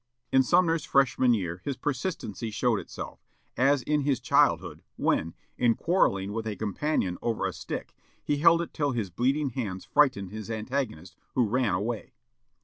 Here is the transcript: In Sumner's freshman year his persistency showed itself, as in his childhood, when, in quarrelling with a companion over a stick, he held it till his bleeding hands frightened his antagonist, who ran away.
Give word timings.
In 0.31 0.41
Sumner's 0.41 0.83
freshman 0.83 1.35
year 1.35 1.61
his 1.63 1.77
persistency 1.77 2.49
showed 2.49 2.79
itself, 2.79 3.23
as 3.55 3.83
in 3.83 4.01
his 4.01 4.19
childhood, 4.19 4.81
when, 4.95 5.35
in 5.59 5.75
quarrelling 5.75 6.33
with 6.33 6.47
a 6.47 6.55
companion 6.55 7.19
over 7.21 7.45
a 7.45 7.53
stick, 7.53 7.93
he 8.23 8.37
held 8.37 8.63
it 8.63 8.73
till 8.73 8.93
his 8.93 9.11
bleeding 9.11 9.51
hands 9.51 9.85
frightened 9.85 10.31
his 10.31 10.49
antagonist, 10.49 11.15
who 11.35 11.47
ran 11.47 11.75
away. 11.75 12.15